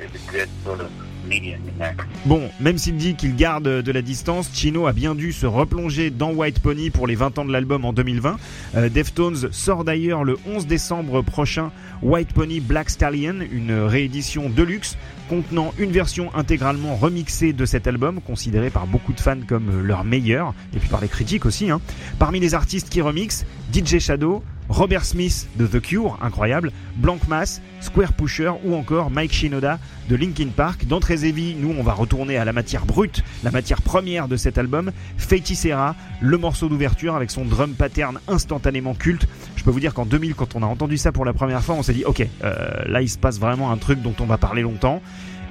Bon, 2.26 2.42
même 2.60 2.78
s'il 2.78 2.96
dit 2.96 3.14
qu'il 3.14 3.37
garde 3.37 3.64
de 3.82 3.92
la 3.92 4.02
distance, 4.02 4.50
Chino 4.52 4.87
a 4.87 4.92
bien 4.92 5.14
dû 5.14 5.32
se 5.32 5.46
replonger 5.46 6.10
dans 6.10 6.32
White 6.32 6.60
Pony 6.60 6.90
pour 6.90 7.06
les 7.06 7.14
20 7.14 7.38
ans 7.38 7.44
de 7.44 7.52
l'album 7.52 7.84
en 7.84 7.92
2020. 7.92 8.37
Euh, 8.76 8.88
Deftones 8.88 9.48
sort 9.52 9.84
d'ailleurs 9.84 10.24
le 10.24 10.37
11 10.46 10.66
décembre 10.66 11.22
prochain 11.22 11.70
White 12.02 12.32
Pony 12.32 12.60
Black 12.60 12.90
Stallion, 12.90 13.37
une 13.52 13.72
réédition 13.72 14.48
deluxe 14.50 14.96
contenant 15.28 15.72
une 15.78 15.90
version 15.90 16.34
intégralement 16.34 16.96
remixée 16.96 17.52
de 17.52 17.64
cet 17.64 17.87
album, 17.87 18.20
considéré 18.20 18.68
par 18.70 18.87
beaucoup 18.87 19.12
de 19.14 19.20
fans 19.20 19.38
comme 19.46 19.80
leur 19.82 20.04
meilleur, 20.04 20.52
et 20.74 20.78
puis 20.78 20.88
par 20.88 21.00
les 21.00 21.08
critiques 21.08 21.46
aussi. 21.46 21.70
hein. 21.70 21.80
Parmi 22.18 22.40
les 22.40 22.54
artistes 22.54 22.90
qui 22.90 23.00
remixent, 23.00 23.46
DJ 23.72 23.98
Shadow, 23.98 24.42
Robert 24.68 25.05
Smith 25.05 25.48
de 25.57 25.66
The 25.66 25.81
Cure, 25.81 26.18
incroyable, 26.22 26.72
Blank 26.96 27.29
Mass, 27.29 27.61
Square 27.81 28.12
Pusher 28.14 28.53
ou 28.64 28.74
encore 28.74 29.11
Mike 29.11 29.33
Shinoda 29.33 29.79
de 30.09 30.16
Linkin 30.16 30.48
Park. 30.55 30.87
Dans 30.87 31.00
Heavy, 31.00 31.55
nous 31.59 31.74
on 31.79 31.83
va 31.83 31.92
retourner 31.92 32.37
à 32.37 32.44
la 32.44 32.53
matière 32.53 32.87
brute, 32.87 33.22
la 33.42 33.50
matière 33.50 33.83
première 33.83 34.29
de 34.29 34.37
cet 34.37 34.59
album, 34.59 34.90
Serra, 35.18 35.94
le 36.20 36.38
morceau 36.38 36.68
d'ouverture 36.68 37.14
avec 37.14 37.31
son 37.31 37.44
drum 37.44 37.74
pattern 37.74 38.18
instantanément 38.29 38.94
culte. 38.94 39.27
Je 39.57 39.64
peux 39.64 39.70
vous 39.70 39.81
dire 39.81 39.94
qu'en 39.94 40.07
2000, 40.07 40.35
quand 40.35 40.57
on 40.57 40.62
a 40.62 40.66
entendu 40.66 40.96
ça 40.98 41.12
pour 41.12 41.24
la 41.24 41.33
première 41.33 41.62
fois, 41.62 41.74
on 41.74 41.83
s'est 41.83 41.94
dit 41.94 42.05
ok, 42.05 42.27
euh, 42.42 42.83
là 42.87 43.03
il 43.03 43.09
se 43.09 43.18
passe 43.18 43.38
vraiment 43.38 43.70
un 43.70 43.77
truc 43.77 44.00
dont 44.03 44.14
on 44.20 44.27
va 44.27 44.38
parler 44.38 44.62
longtemps. 44.62 45.03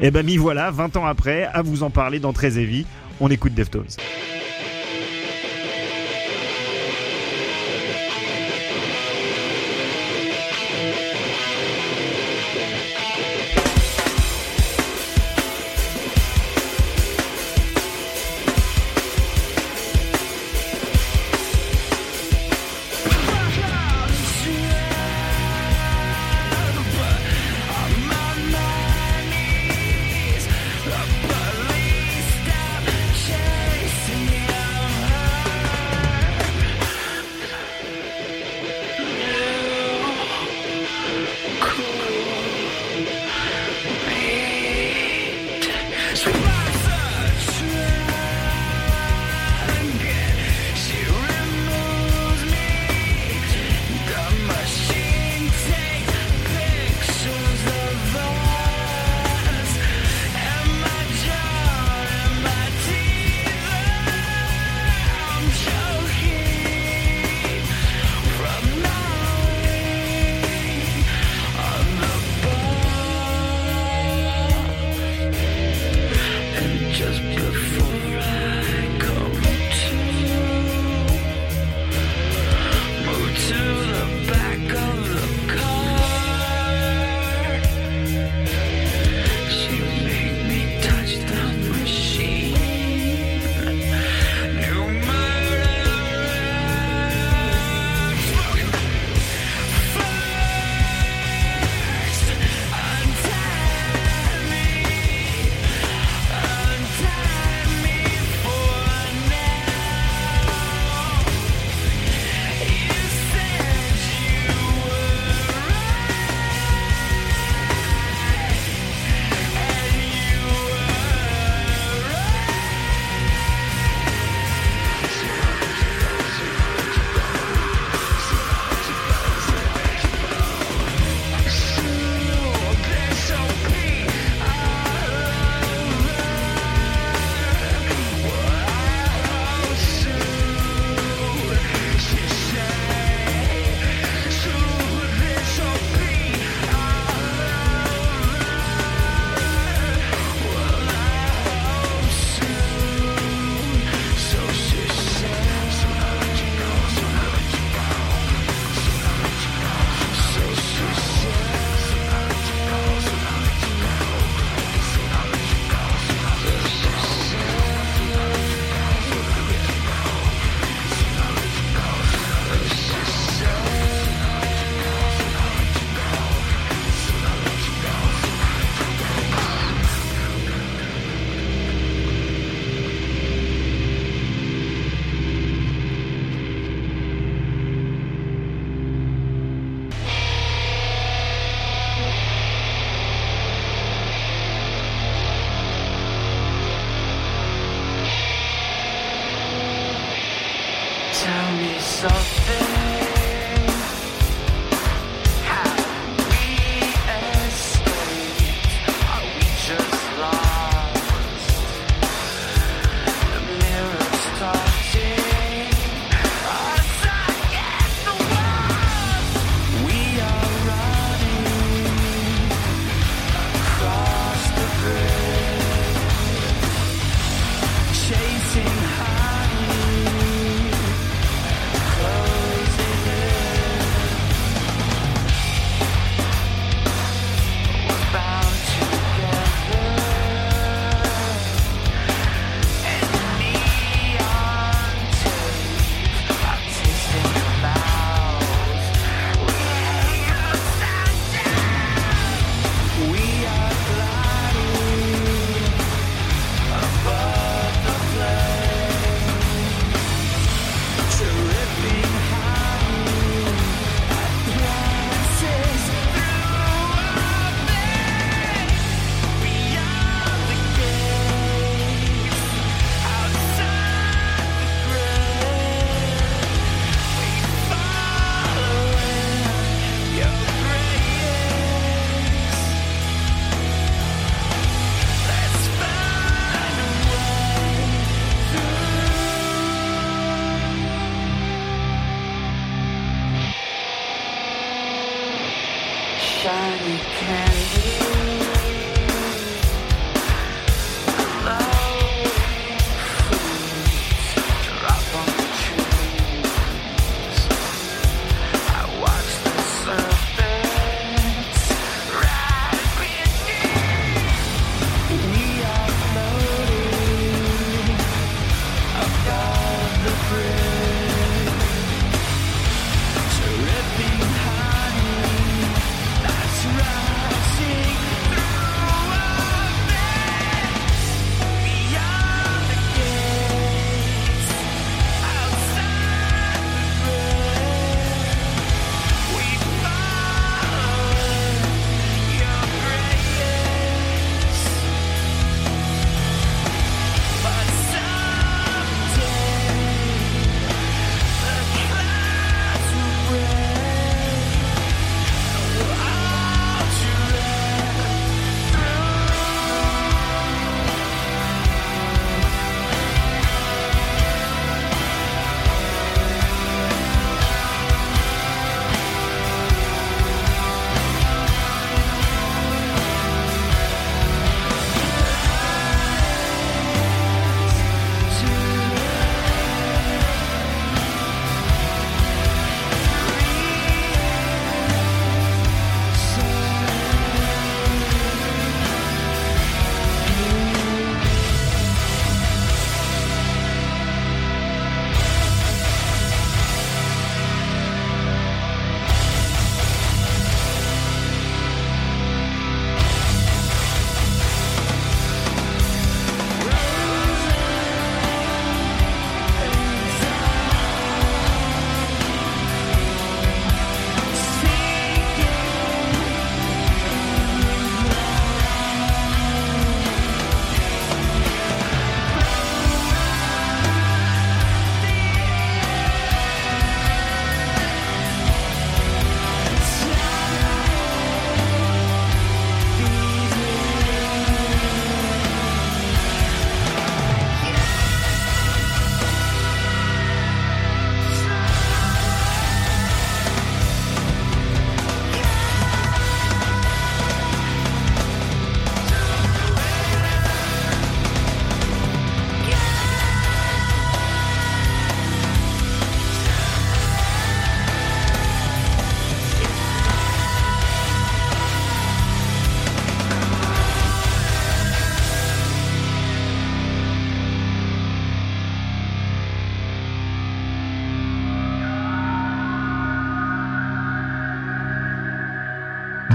Et 0.01 0.11
ben 0.11 0.25
m'y 0.25 0.37
voilà, 0.37 0.71
20 0.71 0.97
ans 0.97 1.05
après, 1.05 1.45
à 1.45 1.61
vous 1.61 1.83
en 1.83 1.89
parler 1.89 2.19
dans 2.19 2.33
Heavy. 2.33 2.85
On 3.19 3.29
écoute 3.29 3.53
Deftones. 3.53 3.85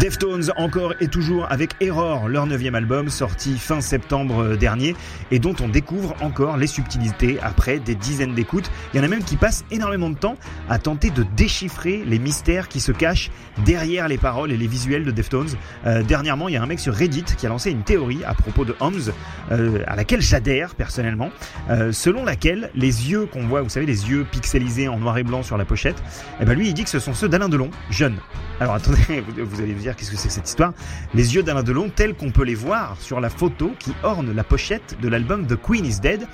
Deftones 0.09 0.51
encore 0.57 0.95
et 1.01 1.09
toujours 1.09 1.47
avec 1.51 1.73
Error, 1.83 2.31
leur 2.31 2.47
neuvième 2.47 2.75
album 2.75 3.11
sorti 3.11 3.59
fin 3.59 3.83
septembre 3.83 4.57
dernier 4.57 4.97
et 5.31 5.39
dont 5.39 5.55
on 5.61 5.69
découvre 5.69 6.15
encore 6.23 6.57
les 6.57 6.67
subtilités 6.67 7.39
après 7.43 7.79
des 7.79 7.95
dizaines 7.95 8.35
d'écoutes. 8.35 8.71
Il 8.95 8.97
y 8.97 9.01
en 9.01 9.05
a 9.05 9.09
même 9.09 9.23
qui 9.23 9.37
passent 9.37 9.67
énormément 9.71 10.09
de 10.09 10.17
temps 10.17 10.37
à 10.71 10.79
tenter 10.79 11.11
de 11.11 11.27
déchiffrer 11.37 12.05
les 12.07 12.19
mystères 12.19 12.69
qui 12.69 12.81
se 12.81 12.91
cachent 12.91 13.31
derrière 13.67 14.09
les 14.09 14.17
paroles 14.17 14.51
et 14.51 14.57
les 14.57 14.67
visuels 14.67 15.05
de 15.05 15.11
Deftones. 15.11 15.51
Euh, 15.85 16.03
dernièrement, 16.03 16.49
il 16.49 16.55
y 16.55 16.57
a 16.57 16.63
un 16.63 16.67
mec 16.67 16.81
sur 16.81 16.95
Reddit 16.95 17.25
qui 17.37 17.45
a 17.45 17.51
lancé 17.51 17.71
une 17.71 17.83
théorie 17.83 18.25
à 18.25 18.33
propos 18.33 18.65
de 18.65 18.75
Homs 18.81 19.13
euh, 19.53 19.83
à 19.87 19.95
laquelle 19.95 20.23
j'adhère 20.23 20.75
personnellement, 20.75 21.29
euh, 21.69 21.93
selon 21.93 22.25
laquelle 22.25 22.71
les 22.75 23.11
yeux 23.11 23.27
qu'on 23.27 23.47
voit, 23.47 23.61
vous 23.61 23.69
savez, 23.69 23.85
les 23.85 24.09
yeux 24.09 24.25
pixelisés 24.31 24.89
en 24.89 24.99
noir 24.99 25.19
et 25.19 25.23
blanc 25.23 25.43
sur 25.43 25.59
la 25.59 25.67
pochette, 25.67 26.03
eh 26.41 26.47
ben 26.47 26.55
lui 26.55 26.69
il 26.69 26.73
dit 26.73 26.85
que 26.85 26.91
ce 26.91 26.99
sont 26.99 27.13
ceux 27.13 27.29
d'Alain 27.29 27.51
Delon, 27.51 27.71
jeune. 27.91 28.17
Alors 28.61 28.75
attendez, 28.75 29.23
vous, 29.39 29.61
allez 29.61 29.75
me 29.75 29.81
dire 29.81 29.95
qu'est-ce 29.99 30.11
que 30.11 30.17
c'est 30.17 30.29
que 30.29 30.35
cette 30.35 30.49
histoire? 30.49 30.73
Les 31.15 31.35
yeux 31.35 31.43
d'Alain 31.43 31.63
Delon 31.63 31.91
tels 31.91 32.15
qu'on 32.15 32.31
peut 32.31 32.45
les 32.45 32.55
voir 32.55 32.97
sur 33.01 33.21
la 33.21 33.31
photo 33.31 33.73
qui 33.79 33.93
orne 34.03 34.33
la 34.35 34.45
pochette 34.45 34.97
de 35.01 35.09
l'album 35.09 35.47
The 35.47 35.57
Queen 35.57 35.85
is 35.85 36.01
Dead 36.01 36.27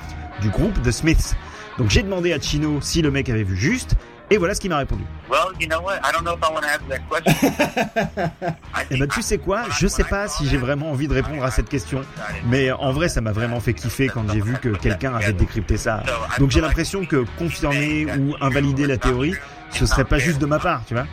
du 0.43 0.51
groupe 0.51 0.81
The 0.83 0.91
Smiths. 0.91 1.35
Donc 1.79 1.91
j'ai 1.91 2.03
demandé 2.03 2.33
à 2.33 2.41
Chino 2.41 2.81
si 2.81 3.03
le 3.03 3.11
mec 3.11 3.29
avait 3.29 3.43
vu 3.43 3.57
juste, 3.57 3.97
et 4.31 4.37
voilà 4.37 4.55
ce 4.55 4.61
qu'il 4.61 4.71
m'a 4.71 4.79
répondu. 4.79 5.03
Well, 5.29 5.53
you 5.61 5.67
know 5.67 5.81
what? 5.81 5.97
I 5.97 6.13
don't 6.13 6.25
know 6.25 6.35
if 6.35 6.41
I 6.43 6.53
want 6.53 6.63
to 6.63 6.69
answer 6.69 6.87
that 6.89 7.01
question. 7.11 8.53
I 8.75 8.85
Eh 8.91 8.99
ben 8.99 9.09
tu 9.09 9.23
sais 9.23 9.39
quoi? 9.39 9.65
Je 9.79 9.87
sais 9.87 10.05
pas 10.05 10.29
si 10.29 10.47
j'ai 10.49 10.57
vraiment 10.57 10.91
envie 10.91 11.09
de 11.09 11.15
répondre 11.15 11.43
à 11.43 11.51
cette 11.51 11.69
question, 11.69 12.03
mais 12.47 12.71
en 12.71 12.93
vrai 12.93 13.09
ça 13.09 13.21
m'a 13.21 13.33
vraiment 13.33 13.61
fait 13.61 13.75
kiffer 13.75 14.09
quand 14.09 14.25
j'ai 14.33 14.41
vu 14.41 14.55
que 14.55 14.69
quelqu'un 14.69 15.15
avait 15.15 15.33
décrypté 15.33 15.77
ça. 15.77 16.03
Donc 16.39 16.51
j'ai 16.51 16.61
l'impression 16.61 17.05
que 17.05 17.25
confirmer 17.39 18.07
ou 18.19 18.35
invalider 18.41 18.87
la 18.87 18.99
théorie, 18.99 19.35
ce 19.75 19.87
serait 19.87 20.05
pas 20.05 20.19
juste 20.19 20.41
de 20.41 20.47
ma 20.47 20.59
part, 20.59 20.83
tu 20.87 20.95
vois. 20.95 21.07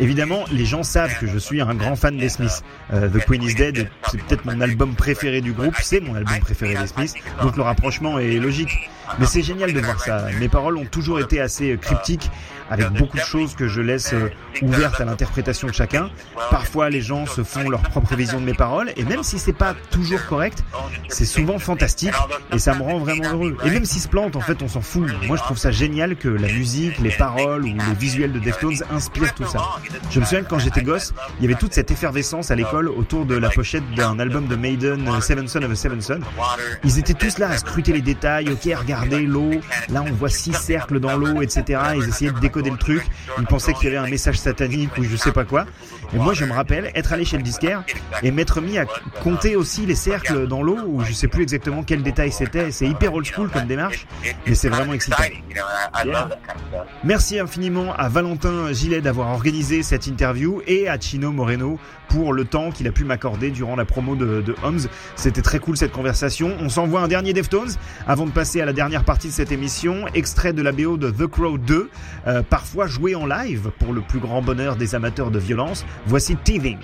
Évidemment, 0.00 0.44
les 0.52 0.64
gens 0.64 0.82
savent 0.82 1.18
que 1.18 1.26
je 1.26 1.38
suis 1.38 1.60
un 1.60 1.74
grand 1.74 1.96
fan 1.96 2.16
des 2.16 2.28
Smiths. 2.28 2.62
Euh, 2.92 3.08
The 3.08 3.24
Queen 3.24 3.42
is 3.42 3.54
Dead, 3.54 3.88
c'est 4.10 4.20
peut-être 4.22 4.44
mon 4.44 4.60
album 4.60 4.94
préféré 4.94 5.40
du 5.40 5.52
groupe, 5.52 5.74
c'est 5.82 6.00
mon 6.00 6.14
album 6.14 6.38
préféré 6.40 6.74
des 6.74 6.86
Smiths, 6.86 7.14
donc 7.42 7.56
le 7.56 7.62
rapprochement 7.62 8.18
est 8.18 8.38
logique. 8.38 8.90
Mais 9.18 9.26
c'est 9.26 9.42
génial 9.42 9.72
de 9.72 9.80
voir 9.80 10.00
ça. 10.00 10.26
Mes 10.40 10.48
paroles 10.48 10.78
ont 10.78 10.86
toujours 10.86 11.20
été 11.20 11.40
assez 11.40 11.72
euh, 11.72 11.76
cryptiques, 11.76 12.30
avec 12.70 12.88
beaucoup 12.90 13.18
de 13.18 13.22
choses 13.22 13.54
que 13.54 13.68
je 13.68 13.80
laisse 13.80 14.14
euh, 14.14 14.30
ouvertes 14.62 15.00
à 15.00 15.04
l'interprétation 15.04 15.68
de 15.68 15.74
chacun. 15.74 16.10
Parfois, 16.50 16.88
les 16.90 17.02
gens 17.02 17.26
se 17.26 17.44
font 17.44 17.68
leur 17.68 17.82
propre 17.82 18.14
vision 18.14 18.40
de 18.40 18.46
mes 18.46 18.54
paroles, 18.54 18.92
et 18.96 19.04
même 19.04 19.22
si 19.22 19.38
c'est 19.38 19.52
pas 19.52 19.74
toujours 19.90 20.24
correct, 20.26 20.64
c'est 21.08 21.26
souvent 21.26 21.58
fantastique, 21.58 22.14
et 22.52 22.58
ça 22.58 22.74
me 22.74 22.82
rend 22.82 22.98
vraiment 22.98 23.30
heureux. 23.32 23.56
Et 23.64 23.70
même 23.70 23.84
s'ils 23.84 24.00
se 24.00 24.08
plantent, 24.08 24.36
en 24.36 24.40
fait, 24.40 24.62
on 24.62 24.68
s'en 24.68 24.80
fout. 24.80 25.06
Moi, 25.26 25.36
je 25.36 25.42
trouve 25.42 25.58
ça 25.58 25.70
génial 25.70 26.16
que 26.16 26.28
la 26.28 26.48
musique, 26.48 26.98
les 26.98 27.10
paroles 27.10 27.64
ou 27.64 27.74
les 27.74 27.93
visuels 27.94 28.32
de 28.32 28.38
Deftones 28.38 28.82
inspirent 28.90 29.34
tout 29.34 29.46
ça. 29.46 29.60
Je 30.10 30.20
me 30.20 30.24
souviens 30.24 30.42
que 30.42 30.48
quand 30.48 30.58
j'étais 30.58 30.82
gosse, 30.82 31.14
il 31.38 31.42
y 31.42 31.46
avait 31.46 31.58
toute 31.58 31.72
cette 31.72 31.90
effervescence 31.90 32.50
à 32.50 32.54
l'école 32.54 32.88
autour 32.88 33.26
de 33.26 33.36
la 33.36 33.50
pochette 33.50 33.82
d'un 33.94 34.18
album 34.18 34.46
de 34.46 34.56
Maiden, 34.56 35.08
euh, 35.08 35.20
Seven 35.20 35.48
Son 35.48 35.62
of 35.62 35.70
a 35.70 35.74
Seven 35.74 36.00
Son. 36.00 36.20
Ils 36.84 36.98
étaient 36.98 37.14
tous 37.14 37.38
là 37.38 37.50
à 37.50 37.56
scruter 37.56 37.92
les 37.92 38.02
détails, 38.02 38.48
ok, 38.50 38.68
regardez 38.76 39.20
l'eau, 39.20 39.50
là 39.88 40.02
on 40.06 40.12
voit 40.12 40.28
six 40.28 40.52
cercles 40.52 41.00
dans 41.00 41.16
l'eau, 41.16 41.42
etc. 41.42 41.80
Ils 41.96 42.08
essayaient 42.08 42.32
de 42.32 42.40
décoder 42.40 42.70
le 42.70 42.76
truc, 42.76 43.02
ils 43.38 43.46
pensaient 43.46 43.74
qu'il 43.74 43.84
y 43.84 43.88
avait 43.88 44.06
un 44.06 44.10
message 44.10 44.38
satanique 44.38 44.96
ou 44.98 45.04
je 45.04 45.16
sais 45.16 45.32
pas 45.32 45.44
quoi. 45.44 45.66
Et 46.14 46.18
moi 46.18 46.34
je 46.34 46.44
me 46.44 46.52
rappelle 46.52 46.90
être 46.94 47.12
allé 47.12 47.24
chez 47.24 47.36
le 47.36 47.42
disquaire 47.42 47.84
et 48.22 48.30
m'être 48.30 48.60
mis 48.60 48.78
à 48.78 48.84
compter 49.22 49.56
aussi 49.56 49.86
les 49.86 49.94
cercles 49.94 50.46
dans 50.46 50.62
l'eau, 50.62 50.78
où 50.86 51.02
je 51.04 51.12
sais 51.12 51.28
plus 51.28 51.42
exactement 51.42 51.82
quel 51.82 52.02
détail 52.02 52.32
c'était, 52.32 52.70
c'est 52.70 52.86
hyper 52.86 53.14
old 53.14 53.26
school 53.26 53.50
comme 53.50 53.66
démarche, 53.66 54.06
mais 54.46 54.54
c'est 54.54 54.68
vraiment 54.68 54.92
excitant. 54.92 55.14
Stuff. 55.14 56.28
Merci 57.04 57.38
infiniment 57.38 57.83
à 57.92 58.08
Valentin 58.08 58.72
Gillet 58.72 59.00
d'avoir 59.00 59.28
organisé 59.28 59.82
cette 59.82 60.06
interview 60.06 60.62
et 60.66 60.88
à 60.88 60.98
Chino 60.98 61.32
Moreno 61.32 61.78
pour 62.08 62.32
le 62.32 62.44
temps 62.44 62.70
qu'il 62.70 62.86
a 62.88 62.92
pu 62.92 63.04
m'accorder 63.04 63.50
durant 63.50 63.76
la 63.76 63.84
promo 63.84 64.16
de, 64.16 64.40
de 64.40 64.54
Homs. 64.62 64.88
C'était 65.16 65.42
très 65.42 65.58
cool 65.58 65.76
cette 65.76 65.92
conversation. 65.92 66.56
On 66.60 66.68
s'envoie 66.68 67.00
un 67.00 67.08
dernier 67.08 67.32
Deftones 67.32 67.72
avant 68.06 68.26
de 68.26 68.30
passer 68.30 68.60
à 68.60 68.64
la 68.64 68.72
dernière 68.72 69.04
partie 69.04 69.28
de 69.28 69.32
cette 69.32 69.52
émission. 69.52 70.06
Extrait 70.14 70.52
de 70.52 70.62
la 70.62 70.72
BO 70.72 70.96
de 70.96 71.10
The 71.10 71.26
Crow 71.26 71.58
2, 71.58 71.90
euh, 72.26 72.42
parfois 72.42 72.86
joué 72.86 73.14
en 73.14 73.26
live 73.26 73.70
pour 73.78 73.92
le 73.92 74.00
plus 74.00 74.20
grand 74.20 74.42
bonheur 74.42 74.76
des 74.76 74.94
amateurs 74.94 75.30
de 75.30 75.38
violence. 75.38 75.84
Voici 76.06 76.36
Teething. 76.36 76.78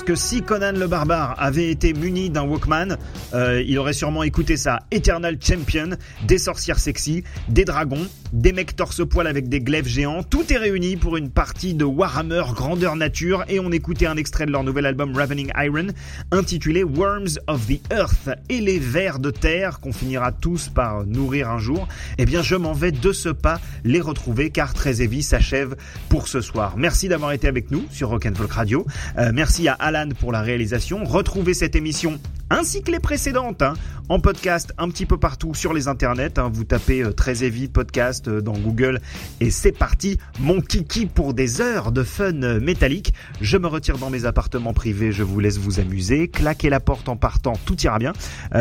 Que 0.00 0.14
si 0.14 0.40
Conan 0.40 0.72
le 0.72 0.86
barbare 0.86 1.34
avait 1.38 1.68
été 1.68 1.92
muni 1.92 2.30
d'un 2.30 2.44
Walkman, 2.44 2.96
euh, 3.34 3.62
il 3.66 3.78
aurait 3.78 3.92
sûrement 3.92 4.22
écouté 4.22 4.56
ça. 4.56 4.78
Eternal 4.90 5.36
Champion, 5.38 5.90
des 6.26 6.38
sorcières 6.38 6.78
sexy, 6.78 7.24
des 7.50 7.66
dragons, 7.66 8.06
des 8.32 8.54
mecs 8.54 8.74
torse-poil 8.74 9.26
avec 9.26 9.50
des 9.50 9.60
glaives 9.60 9.86
géants. 9.86 10.22
Tout 10.22 10.50
est 10.50 10.56
réuni 10.56 10.96
pour 10.96 11.18
une 11.18 11.28
partie 11.28 11.74
de 11.74 11.84
Warhammer 11.84 12.44
grandeur 12.54 12.96
nature 12.96 13.44
et 13.48 13.60
on 13.60 13.70
écoutait 13.70 14.06
un 14.06 14.16
extrait 14.16 14.46
de 14.46 14.52
leur 14.52 14.64
nouvel 14.64 14.86
album 14.86 15.14
Ravening 15.14 15.50
Iron 15.58 15.88
intitulé 16.30 16.82
Worms 16.84 17.38
of 17.46 17.66
the 17.66 17.80
Earth 17.92 18.30
et 18.48 18.62
les 18.62 18.78
vers 18.78 19.18
de 19.18 19.30
terre 19.30 19.80
qu'on 19.80 19.92
finira 19.92 20.32
tous 20.32 20.70
par 20.70 21.04
nourrir 21.04 21.50
un 21.50 21.58
jour. 21.58 21.86
Eh 22.16 22.24
bien, 22.24 22.40
je 22.40 22.54
m'en 22.54 22.72
vais 22.72 22.92
de 22.92 23.12
ce 23.12 23.28
pas 23.28 23.60
les 23.84 24.00
retrouver 24.00 24.48
car 24.48 24.72
Très 24.72 25.02
s'achève 25.22 25.76
pour 26.08 26.28
ce 26.28 26.40
soir. 26.40 26.74
Merci 26.76 27.08
d'avoir 27.08 27.32
été 27.32 27.48
avec 27.48 27.70
nous 27.70 27.84
sur 27.90 28.08
Rock'n'Folk 28.08 28.52
Radio. 28.52 28.86
Euh, 29.18 29.32
merci 29.34 29.68
à 29.68 29.76
Alan 29.82 30.08
pour 30.18 30.30
la 30.32 30.40
réalisation. 30.42 31.04
Retrouvez 31.04 31.54
cette 31.54 31.74
émission 31.74 32.18
ainsi 32.50 32.82
que 32.82 32.90
les 32.92 33.00
précédentes 33.00 33.62
hein, 33.62 33.74
en 34.08 34.20
podcast 34.20 34.72
un 34.78 34.88
petit 34.90 35.06
peu 35.06 35.16
partout 35.18 35.54
sur 35.54 35.72
les 35.72 35.88
internets. 35.88 36.38
hein. 36.38 36.50
Vous 36.52 36.64
tapez 36.64 37.02
euh, 37.02 37.12
Très 37.12 37.42
Heavy 37.44 37.66
podcast 37.66 38.28
euh, 38.28 38.40
dans 38.40 38.52
Google 38.52 39.00
et 39.40 39.50
c'est 39.50 39.72
parti. 39.72 40.18
Mon 40.38 40.60
kiki 40.60 41.06
pour 41.06 41.34
des 41.34 41.60
heures 41.60 41.92
de 41.92 42.02
fun 42.02 42.42
euh, 42.42 42.60
métallique. 42.60 43.12
Je 43.40 43.56
me 43.56 43.66
retire 43.66 43.98
dans 43.98 44.10
mes 44.10 44.24
appartements 44.24 44.72
privés. 44.74 45.12
Je 45.12 45.22
vous 45.22 45.40
laisse 45.40 45.58
vous 45.58 45.80
amuser. 45.80 46.28
Claquez 46.28 46.70
la 46.70 46.80
porte 46.80 47.08
en 47.08 47.16
partant. 47.16 47.54
Tout 47.64 47.80
ira 47.82 47.98
bien. 47.98 48.12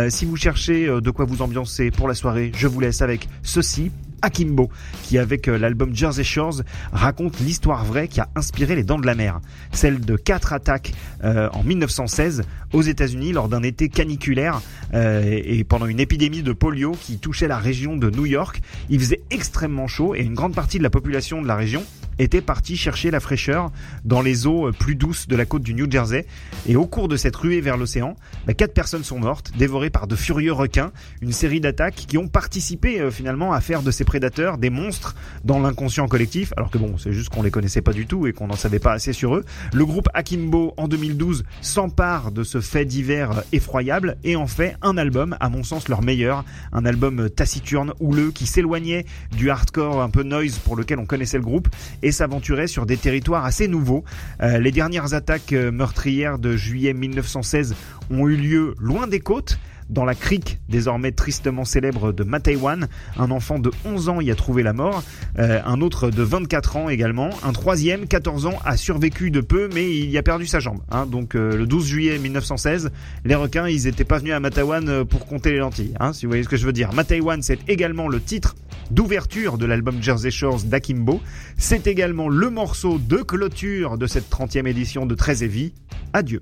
Si 0.09 0.25
vous 0.25 0.35
cherchez 0.37 0.87
de 0.87 1.11
quoi 1.11 1.25
vous 1.25 1.41
ambiancer 1.41 1.91
pour 1.91 2.07
la 2.07 2.15
soirée, 2.15 2.51
je 2.55 2.67
vous 2.67 2.79
laisse 2.79 3.01
avec 3.01 3.27
ceci. 3.43 3.91
Akimbo, 4.21 4.69
qui 5.03 5.17
avec 5.17 5.47
euh, 5.47 5.57
l'album 5.57 5.95
Jersey 5.95 6.23
Shores 6.23 6.61
raconte 6.91 7.39
l'histoire 7.39 7.85
vraie 7.85 8.07
qui 8.07 8.19
a 8.19 8.29
inspiré 8.35 8.75
les 8.75 8.83
Dents 8.83 8.99
de 8.99 9.05
la 9.05 9.15
Mer, 9.15 9.39
celle 9.71 10.01
de 10.01 10.15
quatre 10.15 10.53
attaques 10.53 10.93
euh, 11.23 11.49
en 11.53 11.63
1916 11.63 12.43
aux 12.73 12.81
États-Unis 12.81 13.33
lors 13.33 13.49
d'un 13.49 13.63
été 13.63 13.89
caniculaire 13.89 14.61
euh, 14.93 15.41
et 15.43 15.63
pendant 15.63 15.85
une 15.85 15.99
épidémie 15.99 16.43
de 16.43 16.53
polio 16.53 16.91
qui 16.91 17.17
touchait 17.17 17.47
la 17.47 17.57
région 17.57 17.95
de 17.97 18.09
New 18.09 18.25
York. 18.25 18.61
Il 18.89 18.99
faisait 18.99 19.21
extrêmement 19.29 19.87
chaud 19.87 20.15
et 20.15 20.21
une 20.21 20.33
grande 20.33 20.55
partie 20.55 20.77
de 20.77 20.83
la 20.83 20.89
population 20.89 21.41
de 21.41 21.47
la 21.47 21.55
région 21.55 21.83
était 22.23 22.41
partie 22.41 22.77
chercher 22.77 23.11
la 23.11 23.19
fraîcheur 23.19 23.71
dans 24.05 24.21
les 24.21 24.47
eaux 24.47 24.67
euh, 24.67 24.71
plus 24.71 24.95
douces 24.95 25.27
de 25.27 25.35
la 25.35 25.45
côte 25.45 25.63
du 25.63 25.73
New 25.73 25.89
Jersey. 25.89 26.25
Et 26.67 26.75
au 26.75 26.85
cours 26.85 27.07
de 27.07 27.17
cette 27.17 27.35
ruée 27.35 27.61
vers 27.61 27.77
l'océan, 27.77 28.15
bah, 28.45 28.53
quatre 28.53 28.73
personnes 28.73 29.03
sont 29.03 29.19
mortes, 29.19 29.51
dévorées 29.57 29.89
par 29.89 30.07
de 30.07 30.15
furieux 30.15 30.53
requins. 30.53 30.91
Une 31.21 31.31
série 31.31 31.59
d'attaques 31.59 32.05
qui 32.07 32.17
ont 32.17 32.27
participé 32.27 32.99
euh, 32.99 33.11
finalement 33.11 33.53
à 33.53 33.61
faire 33.61 33.81
de 33.81 33.91
ces 33.91 34.03
prédateurs 34.03 34.57
des 34.57 34.69
monstres 34.69 35.15
dans 35.43 35.59
l'inconscient 35.59 36.07
collectif. 36.07 36.53
Alors 36.57 36.69
que 36.69 36.77
bon, 36.77 36.97
c'est 36.97 37.13
juste 37.13 37.29
qu'on 37.29 37.43
les 37.43 37.51
connaissait 37.51 37.81
pas 37.81 37.93
du 37.93 38.05
tout 38.05 38.27
et 38.27 38.33
qu'on 38.33 38.47
n'en 38.47 38.55
savait 38.55 38.79
pas 38.79 38.93
assez 38.93 39.13
sur 39.13 39.35
eux. 39.35 39.45
Le 39.73 39.85
groupe 39.85 40.09
Akimbo 40.13 40.73
en 40.77 40.87
2012 40.87 41.43
s'empare 41.61 42.31
de 42.31 42.43
ce 42.43 42.61
fait 42.61 42.85
divers 42.85 43.31
euh, 43.31 43.41
effroyable 43.51 44.17
et 44.23 44.35
en 44.35 44.47
fait 44.47 44.75
un 44.81 44.97
album, 44.97 45.35
à 45.39 45.49
mon 45.49 45.63
sens 45.63 45.87
leur 45.87 46.01
meilleur, 46.01 46.45
un 46.71 46.85
album 46.85 47.29
taciturne, 47.29 47.93
houleux, 47.99 48.31
qui 48.31 48.45
s'éloignait 48.45 49.05
du 49.35 49.49
hardcore 49.49 50.01
un 50.01 50.09
peu 50.09 50.23
noise 50.23 50.59
pour 50.59 50.75
lequel 50.75 50.99
on 50.99 51.05
connaissait 51.05 51.37
le 51.37 51.43
groupe 51.43 51.67
et 52.03 52.10
s'aventurait 52.11 52.67
sur 52.67 52.85
des 52.85 52.97
territoires 52.97 53.45
assez 53.45 53.67
nouveaux. 53.67 54.03
Euh, 54.41 54.57
les 54.57 54.71
dernières 54.71 55.13
attaques 55.13 55.53
euh, 55.53 55.71
meurtrières 55.71 56.39
de 56.39 56.55
juillet 56.55 56.93
1916 56.93 57.75
ont 58.09 58.27
eu 58.27 58.35
lieu 58.35 58.75
loin 58.79 59.07
des 59.07 59.19
côtes, 59.19 59.57
dans 59.91 60.05
la 60.05 60.15
crique 60.15 60.59
désormais 60.69 61.11
tristement 61.11 61.65
célèbre 61.65 62.11
de 62.13 62.23
Mataiwan. 62.23 62.87
Un 63.17 63.29
enfant 63.29 63.59
de 63.59 63.71
11 63.85 64.09
ans 64.09 64.21
y 64.21 64.31
a 64.31 64.35
trouvé 64.35 64.63
la 64.63 64.73
mort, 64.73 65.03
euh, 65.37 65.59
un 65.65 65.81
autre 65.81 66.09
de 66.09 66.23
24 66.23 66.77
ans 66.77 66.89
également, 66.89 67.29
un 67.43 67.51
troisième, 67.51 68.07
14 68.07 68.45
ans, 68.45 68.59
a 68.65 68.77
survécu 68.77 69.31
de 69.31 69.41
peu 69.41 69.69
mais 69.73 69.95
il 69.95 70.09
y 70.09 70.17
a 70.17 70.23
perdu 70.23 70.47
sa 70.47 70.59
jambe. 70.59 70.79
hein. 70.89 71.05
Donc 71.05 71.35
euh, 71.35 71.55
le 71.55 71.67
12 71.67 71.85
juillet 71.85 72.17
1916, 72.17 72.91
les 73.25 73.35
requins 73.35 73.67
ils 73.67 73.87
étaient 73.87 74.05
pas 74.05 74.17
venus 74.17 74.33
à 74.33 74.39
Mataiwan 74.39 74.87
euh, 74.89 75.05
pour 75.05 75.25
compter 75.25 75.51
les 75.51 75.57
lentilles, 75.59 75.93
hein, 75.99 76.13
si 76.13 76.25
vous 76.25 76.29
voyez 76.31 76.43
ce 76.43 76.49
que 76.49 76.57
je 76.57 76.65
veux 76.65 76.73
dire. 76.73 76.93
Mataiwan 76.93 77.41
c'est 77.41 77.59
également 77.69 78.07
le 78.07 78.21
titre 78.21 78.55
d'ouverture 78.89 79.57
de 79.57 79.65
l'album 79.65 80.01
Jersey 80.01 80.31
Shores 80.31 80.63
d'Akimbo. 80.63 81.21
C'est 81.57 81.87
également 81.87 82.29
le 82.29 82.49
morceau 82.49 82.97
de 82.97 83.17
clôture 83.17 83.97
de 83.97 84.07
cette 84.07 84.29
30e 84.29 84.67
édition 84.67 85.05
de 85.05 85.15
Très 85.15 85.43
Heavy. 85.43 85.73
Adieu. 86.13 86.41